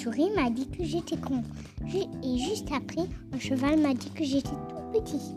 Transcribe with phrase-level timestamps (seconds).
[0.00, 1.42] souris m'a dit que j'étais grand.
[2.22, 5.34] Et juste après, un cheval m'a dit que j'étais tout petit.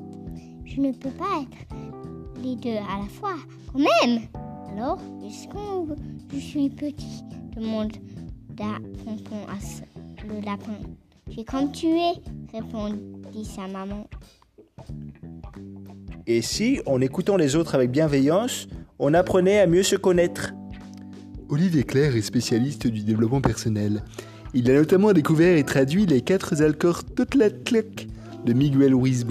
[0.65, 3.35] Je ne peux pas être les deux à la fois,
[3.71, 4.21] quand même.
[4.71, 5.95] Alors, est-ce que
[6.33, 7.23] je suis petit
[7.55, 7.91] demande
[8.55, 9.57] Pompon à
[10.27, 10.77] le lapin.
[11.29, 12.13] Tu comme tu es,
[12.53, 14.07] répondit sa maman.
[16.25, 18.67] Et si, en écoutant les autres avec bienveillance,
[18.99, 20.53] on apprenait à mieux se connaître?
[21.49, 24.03] Olivier Claire est spécialiste du développement personnel.
[24.55, 27.01] Il a notamment découvert et traduit les quatre accords
[27.65, 28.07] cloque
[28.45, 29.25] de Miguel Ruiz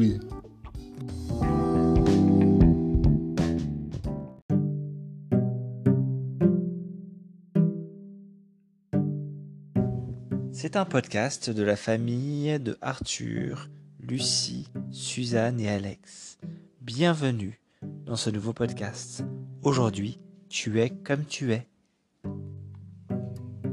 [10.50, 13.68] C'est un podcast de la famille de Arthur,
[14.00, 16.38] Lucie, Suzanne et Alex.
[16.80, 17.60] Bienvenue
[18.06, 19.24] dans ce nouveau podcast.
[19.62, 20.18] Aujourd'hui,
[20.48, 21.71] tu es comme tu es.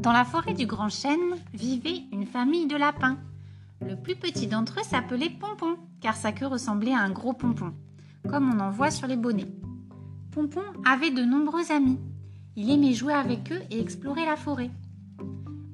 [0.02, 3.17] Dans la forêt du Grand Chêne vivait une famille de lapins.
[3.86, 7.73] Le plus petit d'entre eux s'appelait Pompon, car sa queue ressemblait à un gros pompon,
[8.30, 9.52] comme on en voit sur les bonnets.
[10.31, 12.00] Pompon avait de nombreux amis.
[12.55, 14.72] Il aimait jouer avec eux et explorer la forêt.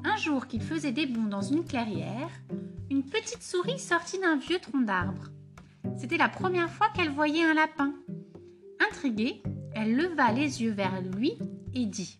[0.04, 2.32] Un jour qu'il faisait des bonds dans une clairière,
[2.90, 5.30] une petite souris sortit d'un vieux tronc d'arbre.
[5.98, 7.94] C'était la première fois qu'elle voyait un lapin.
[8.90, 9.44] Intriguée,
[9.76, 11.34] elle leva les yeux vers lui
[11.76, 12.18] et dit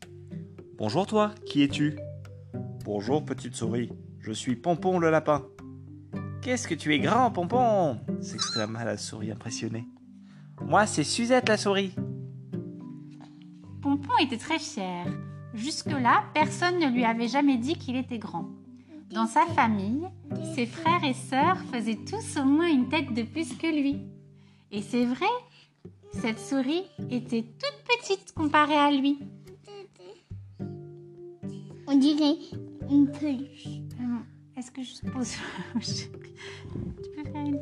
[0.78, 1.98] Bonjour toi, qui es-tu?
[2.84, 5.46] Bonjour petite souris, je suis Pompon le lapin.
[6.42, 9.88] Qu'est-ce que tu es grand, Pompon s'exclama la souris impressionnée.
[10.62, 11.96] Moi, c'est Suzette la souris.
[13.82, 15.06] Pompon était très fier.
[15.54, 18.50] Jusque-là, personne ne lui avait jamais dit qu'il était grand.
[19.12, 20.10] Dans sa famille,
[20.56, 24.02] ses frères et sœurs faisaient tous au moins une tête de plus que lui.
[24.72, 25.26] Et c'est vrai,
[26.12, 29.20] cette souris était toute petite comparée à lui.
[31.96, 32.36] On dirait
[32.92, 33.68] une peluche.
[34.58, 35.32] Est-ce que je pose
[35.80, 36.10] Tu
[37.16, 37.62] peux faire une.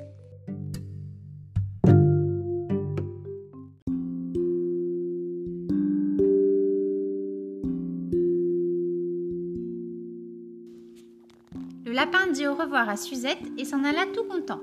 [11.85, 14.61] Le lapin dit au revoir à Suzette et s'en alla tout content.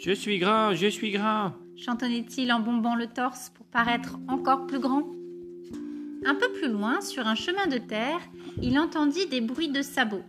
[0.00, 4.80] Je suis grand, je suis grand, chantonnait-il en bombant le torse pour paraître encore plus
[4.80, 5.04] grand?
[6.24, 8.18] Un peu plus loin, sur un chemin de terre,
[8.62, 10.22] il entendit des bruits de sabots.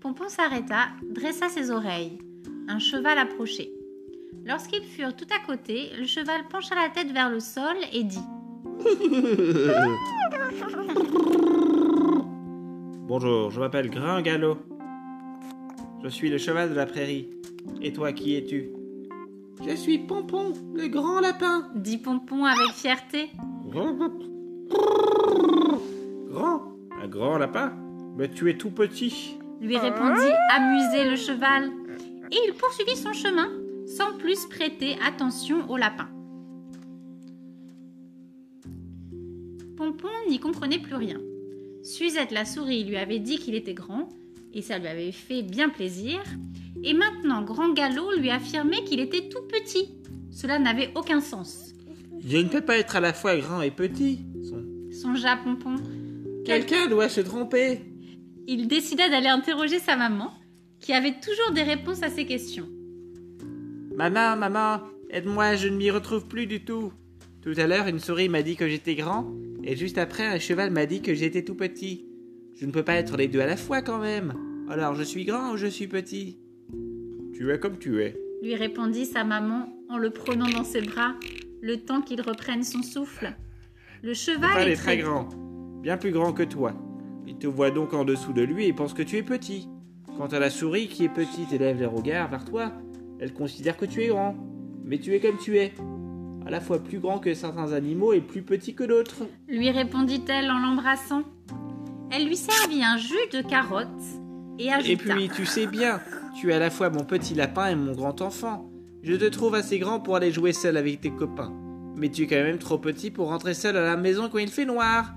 [0.00, 2.18] Pompon s'arrêta, dressa ses oreilles.
[2.68, 3.70] Un cheval approchait.
[4.44, 8.18] Lorsqu'ils furent tout à côté, le cheval pencha la tête vers le sol et dit
[13.06, 14.58] Bonjour, je m'appelle Gringalo.
[16.02, 17.30] Je suis le cheval de la prairie.
[17.80, 18.70] Et toi, qui es-tu?
[19.66, 23.30] Je suis Pompon, le grand lapin, dit Pompon avec fierté.
[27.04, 27.72] Grand Un grand lapin
[28.16, 31.70] Mais tu es tout petit lui répondit amusé le cheval.
[32.30, 33.48] Et il poursuivit son chemin
[33.86, 36.08] sans plus prêter attention au lapin.
[39.76, 41.20] Pompon n'y comprenait plus rien.
[41.82, 44.08] Suzette la souris lui avait dit qu'il était grand,
[44.52, 46.20] et ça lui avait fait bien plaisir.
[46.82, 49.88] Et maintenant, Grand Galop lui affirmait qu'il était tout petit.
[50.30, 51.72] Cela n'avait aucun sens.
[52.26, 54.20] Je ne peux pas être à la fois grand et petit,
[54.90, 55.76] songea Pompon.
[56.44, 57.80] Quelqu'un doit se tromper.
[58.46, 60.32] Il décida d'aller interroger sa maman,
[60.80, 62.68] qui avait toujours des réponses à ses questions.
[63.96, 66.92] Maman, maman, aide-moi, je ne m'y retrouve plus du tout.
[67.42, 69.32] Tout à l'heure, une souris m'a dit que j'étais grand,
[69.62, 72.06] et juste après, un cheval m'a dit que j'étais tout petit.
[72.54, 74.34] Je ne peux pas être les deux à la fois quand même.
[74.68, 76.38] Alors, je suis grand ou je suis petit?
[77.34, 81.14] Tu es comme tu es, lui répondit sa maman en le prenant dans ses bras,
[81.62, 83.34] le temps qu'il reprenne son souffle.
[84.02, 85.30] Le cheval est, très grand,
[85.84, 86.72] bien plus grand que toi.
[87.26, 89.68] Il te voit donc en dessous de lui et pense que tu es petit.
[90.16, 92.72] Quant à la souris qui est petite et lève les regards vers toi,
[93.20, 94.34] elle considère que tu es grand.
[94.82, 95.74] Mais tu es comme tu es,
[96.46, 99.26] à la fois plus grand que certains animaux et plus petit que d'autres.
[99.46, 101.22] Lui répondit-elle en l'embrassant.
[102.10, 103.86] Elle lui servit un jus de carottes
[104.58, 104.90] et ajouta.
[104.90, 106.00] Et puis, tu sais bien,
[106.40, 108.70] tu es à la fois mon petit lapin et mon grand enfant.
[109.02, 111.52] Je te trouve assez grand pour aller jouer seul avec tes copains.
[111.98, 114.48] Mais tu es quand même trop petit pour rentrer seul à la maison quand il
[114.48, 115.12] fait noir.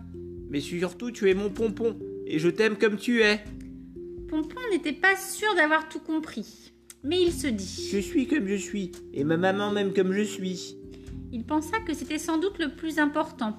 [0.50, 3.44] Mais surtout, tu es mon pompon, et je t'aime comme tu es.
[4.30, 6.74] Pompon n'était pas sûr d'avoir tout compris,
[7.04, 10.24] mais il se dit Je suis comme je suis, et ma maman m'aime comme je
[10.24, 10.78] suis.
[11.32, 13.58] Il pensa que c'était sans doute le plus important.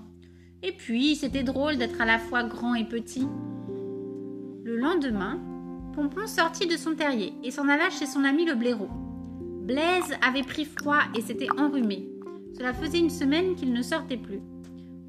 [0.63, 3.27] Et puis, c'était drôle d'être à la fois grand et petit.
[4.65, 5.41] Le lendemain,
[5.95, 8.89] Pompon sortit de son terrier et s'en alla chez son ami le blaireau.
[9.63, 12.09] Blaise avait pris froid et s'était enrhumé.
[12.57, 14.41] Cela faisait une semaine qu'il ne sortait plus.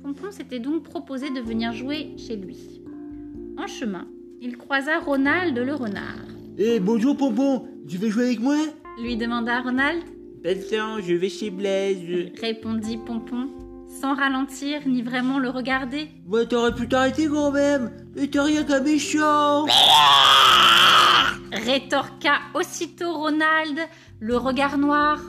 [0.02, 2.82] Pompon s'était donc proposé de venir jouer chez lui.
[3.58, 4.08] En chemin,
[4.42, 6.24] Il croisa Ronald le renard.
[6.58, 8.56] Eh, bonjour Pompon, tu veux jouer avec moi?
[9.02, 10.02] Lui demanda Ronald.
[10.42, 12.32] Pas le temps, je vais chez Blaise.
[12.40, 13.50] Répondit Pompon,
[14.00, 16.08] sans ralentir ni vraiment le regarder.
[16.26, 17.92] Moi, t'aurais pu t'arrêter quand même.
[18.16, 19.66] Et t'as rien qu'un méchant.
[21.52, 23.80] Rétorqua aussitôt Ronald,
[24.22, 25.20] le regard noir.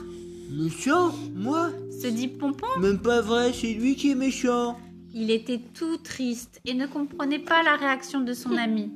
[0.51, 2.67] Méchant Moi Se dit Pompon.
[2.79, 4.77] Même pas vrai, c'est lui qui est méchant.
[5.13, 8.91] Il était tout triste et ne comprenait pas la réaction de son ami.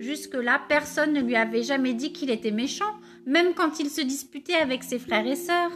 [0.00, 2.94] Jusque-là, personne ne lui avait jamais dit qu'il était méchant,
[3.26, 5.70] même quand il se disputait avec ses frères et sœurs.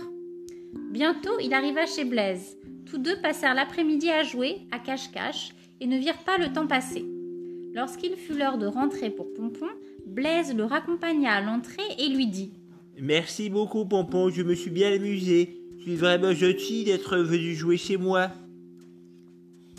[0.90, 2.56] Bientôt, il arriva chez Blaise.
[2.86, 5.50] Tous deux passèrent l'après-midi à jouer, à cache-cache,
[5.80, 7.04] et ne virent pas le temps passer.
[7.74, 9.68] Lorsqu'il fut l'heure de rentrer pour Pompon,
[10.04, 12.52] Blaise le raccompagna à l'entrée et lui dit
[13.00, 15.60] Merci beaucoup, Pompon, je me suis bien amusé.
[15.78, 18.28] Je suis vraiment gentil d'être venu jouer chez moi.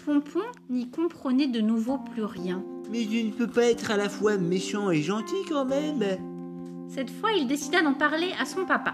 [0.06, 2.64] Pompon n'y comprenait de nouveau plus rien.
[2.92, 6.04] Mais je ne peux pas être à la fois méchant et gentil quand même.
[6.88, 8.94] Cette fois, il décida d'en parler à son papa.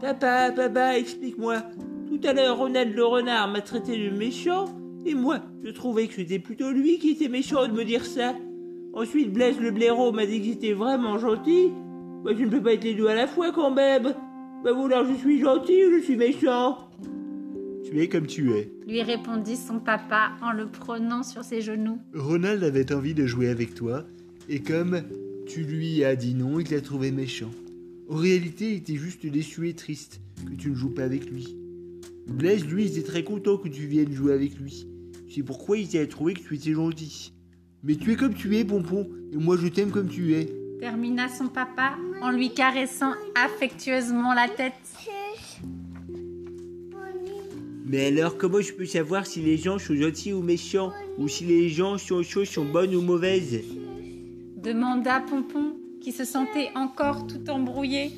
[0.00, 1.62] Papa, papa, explique-moi.
[2.08, 4.66] Tout à l'heure, Ronald le renard m'a traité de méchant,
[5.04, 8.34] et moi, je trouvais que c'était plutôt lui qui était méchant de me dire ça.
[8.92, 11.72] Ensuite, Blaise le blaireau m'a dit que j'étais vraiment gentil.
[12.26, 14.12] Moi, je ne peux pas être les deux à la fois quand même.
[14.64, 16.76] Bah, vous, alors, je suis gentil ou je suis méchant?
[17.84, 18.68] Tu es comme tu es.
[18.84, 22.00] Lui répondit son papa en le prenant sur ses genoux.
[22.16, 24.06] Ronald avait envie de jouer avec toi,
[24.48, 25.02] et comme
[25.46, 27.52] tu lui as dit non, il t'a trouvé méchant.
[28.10, 30.20] En réalité, il était juste déçu et triste
[30.50, 31.56] que tu ne joues pas avec lui.
[32.26, 34.88] Blaise, lui, il était très content que tu viennes jouer avec lui.
[35.32, 37.32] C'est pourquoi il t'a trouvé que tu étais gentil.
[37.84, 40.65] Mais tu es comme tu es, Pompon, et moi je t'aime comme tu es.
[40.80, 44.72] Termina son papa en lui caressant affectueusement la tête.
[47.88, 51.44] Mais alors, comment je peux savoir si les gens sont gentils ou méchants Ou si
[51.44, 53.62] les gens sont choses sont bonnes ou mauvaises?
[54.56, 58.10] demanda Pompon, qui se sentait encore tout embrouillé.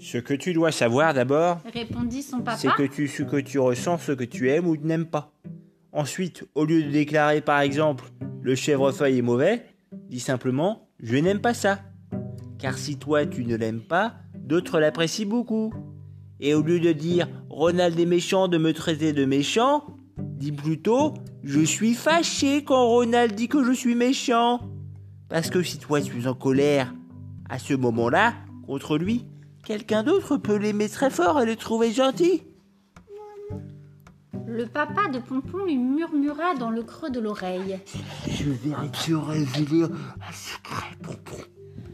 [0.00, 2.56] Ce que tu dois savoir d'abord, Répondit son papa.
[2.56, 5.32] c'est que tu, ce que tu ressens, ce que tu aimes ou n'aimes pas.
[5.92, 8.06] Ensuite, au lieu de déclarer par exemple
[8.40, 9.66] le chèvrefeuille est mauvais,
[10.08, 11.80] dis simplement je n'aime pas ça.
[12.58, 15.72] Car si toi tu ne l'aimes pas, d'autres l'apprécient beaucoup.
[16.40, 19.84] Et au lieu de dire Ronald est méchant de me traiter de méchant,
[20.16, 21.12] dis plutôt
[21.44, 24.60] je suis fâché quand Ronald dit que je suis méchant.
[25.28, 26.94] Parce que si toi tu es en colère
[27.50, 28.32] à ce moment-là
[28.66, 29.26] contre lui,
[29.70, 32.42] quelqu'un d'autre peut l'aimer très fort et le trouver gentil.
[34.48, 37.78] Le papa de Pompon lui murmura dans le creux de l'oreille.
[38.26, 41.36] Je vais te révéler un secret, Pompon.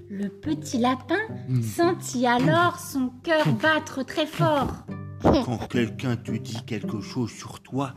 [0.08, 1.20] Le petit lapin
[1.61, 4.73] sentit alors son cœur battre très fort.
[5.23, 7.93] Quand quelqu'un te dit quelque chose sur toi,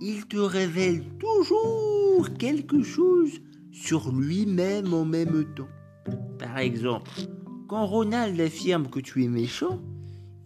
[0.00, 3.30] il te révèle toujours quelque chose
[3.70, 5.68] sur lui-même en même temps.
[6.40, 7.08] Par exemple,
[7.72, 9.80] quand Ronald affirme que tu es méchant,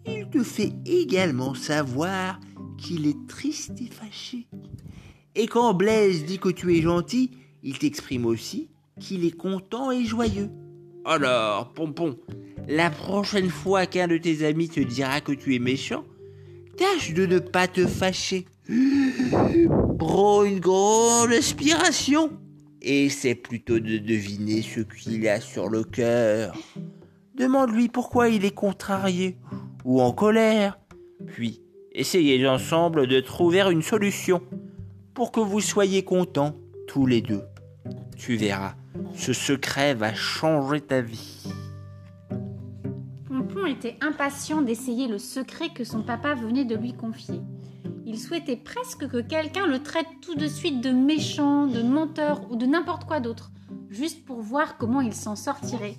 [0.05, 2.39] Il te fait également savoir
[2.77, 4.47] qu'il est triste et fâché.
[5.35, 7.31] et quand Blaise dit que tu es gentil,
[7.63, 8.69] il t'exprime aussi
[9.01, 10.49] qu'il est content et joyeux.
[11.03, 12.17] Alors, Pompon,
[12.65, 16.05] la prochaine fois qu'un de tes amis te dira que tu es méchant,
[16.77, 18.45] tâche de ne pas te fâcher.
[19.99, 22.31] Prends une grande inspiration
[22.81, 26.55] et essaie plutôt de deviner ce qu'il a sur le cœur.
[27.37, 29.37] Demande-lui pourquoi il est contrarié
[29.85, 30.79] ou en colère.
[31.27, 34.41] Puis, essayez ensemble de trouver une solution
[35.13, 36.55] pour que vous soyez contents
[36.87, 37.43] tous les deux.
[38.17, 38.73] Tu verras,
[39.13, 41.43] ce secret va changer ta vie.
[43.27, 47.41] Pompon était impatient d'essayer le secret que son papa venait de lui confier.
[48.07, 52.55] Il souhaitait presque que quelqu'un le traite tout de suite de méchant, de menteur ou
[52.55, 53.51] de n'importe quoi d'autre,
[53.91, 55.97] juste pour voir comment il s'en sortirait.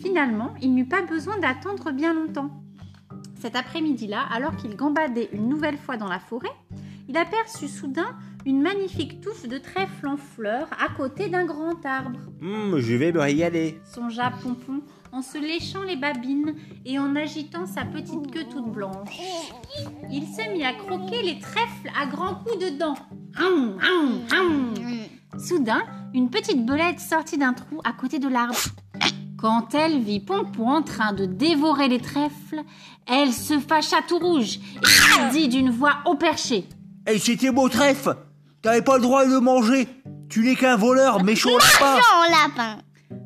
[0.00, 2.50] Finalement, il n'eut pas besoin d'attendre bien longtemps.
[3.38, 6.52] Cet après-midi-là, alors qu'il gambadait une nouvelle fois dans la forêt,
[7.08, 8.16] il aperçut soudain
[8.46, 12.20] une magnifique touffe de trèfle en fleurs à côté d'un grand arbre.
[12.40, 13.80] Hum, je vais me régaler.
[13.84, 14.80] Songea Pompon
[15.12, 16.54] en se léchant les babines
[16.84, 19.18] et en agitant sa petite queue toute blanche.
[20.10, 22.96] Il se mit à croquer les trèfles à grands coups de dents.
[23.38, 24.74] Hum, hum, hum.
[25.38, 25.82] Soudain,
[26.14, 28.56] une petite belette sortit d'un trou à côté de l'arbre.
[29.40, 32.60] Quand elle vit Pompon en train de dévorer les trèfles,
[33.06, 36.66] elle se fâcha tout rouge et dit d'une voix au perché.
[37.06, 38.16] Et c'était beau trèfle
[38.60, 39.88] T'avais pas le droit de le manger
[40.28, 41.56] Tu n'es qu'un voleur méchant
[42.28, 42.82] lapin.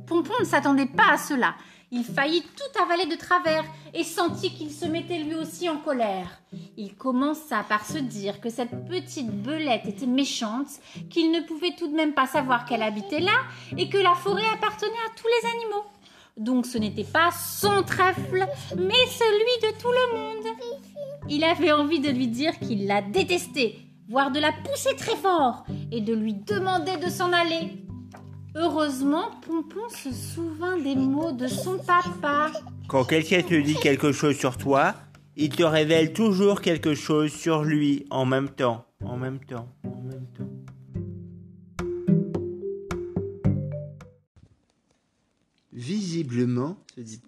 [0.06, 1.56] Pompon ne s'attendait pas à cela.
[1.90, 6.40] Il faillit tout avaler de travers et sentit qu'il se mettait lui aussi en colère.
[6.76, 10.68] Il commença par se dire que cette petite belette était méchante,
[11.10, 13.40] qu'il ne pouvait tout de même pas savoir qu'elle habitait là
[13.76, 15.84] et que la forêt appartenait à tous les animaux.
[16.36, 18.44] Donc ce n'était pas son trèfle,
[18.76, 20.56] mais celui de tout le monde.
[21.28, 23.76] Il avait envie de lui dire qu'il la détestait,
[24.08, 27.70] voire de la pousser très fort et de lui demander de s'en aller.
[28.56, 32.50] Heureusement, Pompon se souvint des mots de son papa.
[32.88, 34.94] Quand quelqu'un te dit quelque chose sur toi,
[35.36, 38.86] il te révèle toujours quelque chose sur lui en même temps.
[39.04, 39.68] En même temps.
[39.84, 40.53] En même temps.
[45.74, 47.20] Visiblement, se dit.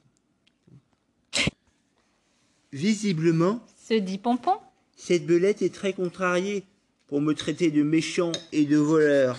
[2.73, 4.59] Visiblement, Se dit Pompon.
[4.97, 6.65] Cette belette est très contrariée
[7.09, 9.37] pour me traiter de méchant et de voleur.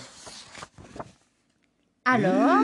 [2.04, 2.62] Alors,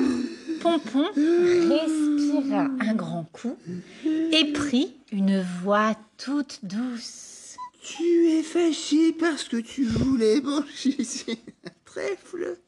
[0.61, 3.57] Pompon respira un grand coup
[4.33, 7.57] et prit une voix toute douce.
[7.83, 10.97] tu es fâché parce que tu voulais manger
[11.67, 12.59] un trèfle.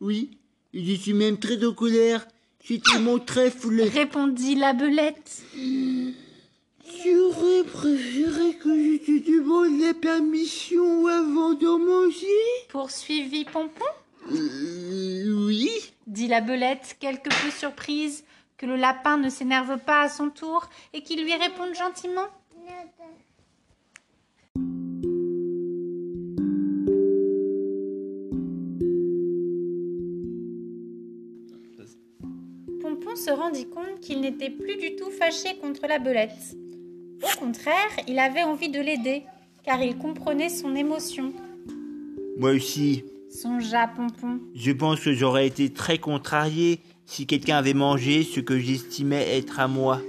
[0.00, 0.36] Oui,
[0.74, 2.26] je suis même très en colère.
[2.64, 3.82] C'était mon trèfle.
[3.82, 5.42] Répondit la belette.
[7.04, 12.26] J'aurais préféré que je te demande la permission avant d'en manger.
[12.68, 13.84] Poursuivit Pompon.
[14.30, 15.70] Euh, oui.
[16.06, 18.24] dit la belette, quelque peu surprise
[18.58, 22.28] que le lapin ne s'énerve pas à son tour et qu'il lui réponde gentiment.
[33.16, 36.56] Se rendit compte qu'il n'était plus du tout fâché contre la belette.
[37.22, 39.24] Au contraire, il avait envie de l'aider,
[39.62, 41.32] car il comprenait son émotion.
[42.38, 44.40] Moi aussi, Songea Pompon.
[44.54, 49.60] je pense que j'aurais été très contrarié si quelqu'un avait mangé ce que j'estimais être
[49.60, 50.00] à moi.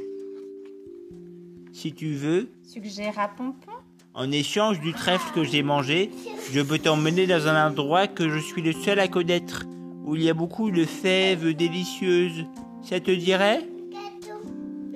[1.74, 3.72] Si tu veux, Suggéra Pompon.
[4.13, 6.12] en échange du trèfle que j'ai mangé,
[6.51, 9.65] je peux t'emmener dans un endroit que je suis le seul à connaître,
[10.05, 12.46] où il y a beaucoup de fèves délicieuses.
[12.84, 13.62] Ça te dirait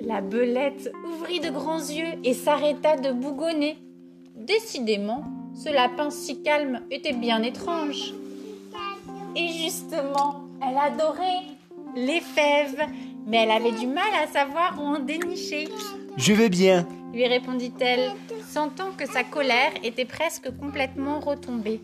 [0.00, 3.78] La belette ouvrit de grands yeux et s'arrêta de bougonner.
[4.34, 5.24] Décidément,
[5.54, 8.12] ce lapin si calme était bien étrange.
[9.34, 11.42] Et justement, elle adorait
[11.94, 12.86] les fèves,
[13.26, 15.68] mais elle avait du mal à savoir où en dénicher,
[16.16, 16.86] Je veux bien.
[17.12, 18.10] lui répondit-elle,
[18.48, 21.80] sentant que sa colère était presque complètement retombée.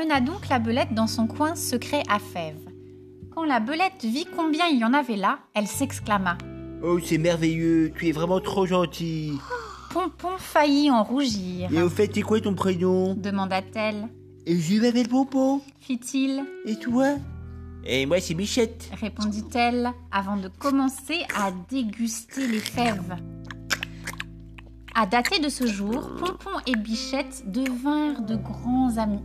[0.00, 2.56] Emmena donc la belette dans son coin secret à fèves.
[3.34, 6.38] Quand la belette vit combien il y en avait là, elle s'exclama.
[6.82, 9.34] Oh, c'est merveilleux, tu es vraiment trop gentil.
[9.92, 11.70] Pompon faillit en rougir.
[11.72, 13.14] Et au fait, c'est quoi ton prénom?
[13.14, 14.08] demanda-t-elle.
[14.46, 15.60] Et je m'appelle Pompon.
[15.80, 17.16] Fit-il Et toi?
[17.84, 18.90] Et moi, c'est Bichette.
[19.00, 23.16] répondit-elle avant de commencer à déguster les fèves.
[24.94, 29.22] À dater de ce jour, Pompon et Bichette devinrent de grands amis.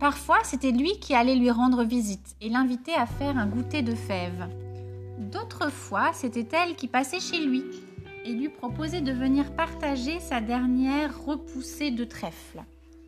[0.00, 3.94] Parfois, c'était lui qui allait lui rendre visite et l'invitait à faire un goûter de
[3.94, 4.48] fèves.
[5.18, 7.62] D'autres fois, c'était elle qui passait chez lui
[8.24, 12.62] et lui proposait de venir partager sa dernière repoussée de trèfle.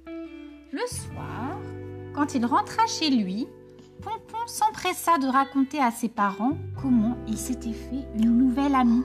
[0.07, 1.59] Le soir,
[2.15, 3.47] quand il rentra chez lui,
[4.03, 9.05] Pompon s'empressa de raconter à ses parents comment il s'était fait une nouvelle amie.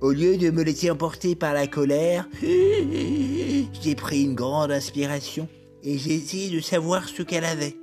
[0.00, 5.48] Au lieu de me laisser emporter par la colère, j'ai pris une grande inspiration
[5.82, 7.76] et j'ai essayé de savoir ce qu'elle avait.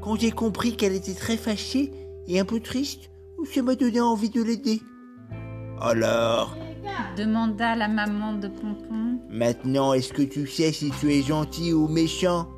[0.00, 1.92] Quand j'ai compris qu'elle était très fâchée
[2.26, 3.10] et un peu triste,
[3.52, 4.80] ça m'a donné envie de l'aider.
[5.80, 6.56] Alors,
[7.16, 9.20] demanda la maman de Pompon.
[9.30, 12.48] maintenant est-ce que tu sais si tu es gentil ou méchant?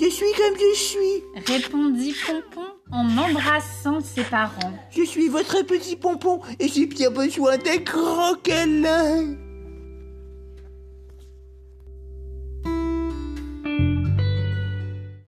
[0.00, 1.22] Je suis comme je suis.
[1.46, 4.72] Répondit Pompon en embrassant ses parents.
[4.90, 9.36] Je suis votre petit pompon et j'ai bien besoin d'un grand câlin.